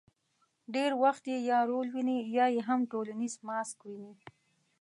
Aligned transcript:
ډېر 0.73 0.91
وخت 1.03 1.23
یې 1.31 1.37
یا 1.51 1.59
رول 1.69 1.87
ویني، 1.95 2.19
یا 2.37 2.45
یې 2.55 2.61
هم 2.69 2.79
ټولنیز 2.91 3.33
ماسک 3.47 3.77
ویني. 3.83 4.13